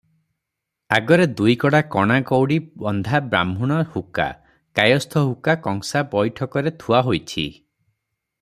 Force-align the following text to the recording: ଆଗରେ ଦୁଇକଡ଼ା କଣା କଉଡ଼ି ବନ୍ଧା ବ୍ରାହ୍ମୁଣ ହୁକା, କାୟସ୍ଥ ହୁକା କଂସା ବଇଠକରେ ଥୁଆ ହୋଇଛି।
ଆଗରେ 0.95 1.25
ଦୁଇକଡ଼ା 1.41 1.81
କଣା 1.95 2.17
କଉଡ଼ି 2.29 2.57
ବନ୍ଧା 2.85 3.19
ବ୍ରାହ୍ମୁଣ 3.33 3.77
ହୁକା, 3.97 4.27
କାୟସ୍ଥ 4.81 5.25
ହୁକା 5.29 5.59
କଂସା 5.69 6.05
ବଇଠକରେ 6.15 6.75
ଥୁଆ 6.85 7.03
ହୋଇଛି। 7.11 7.47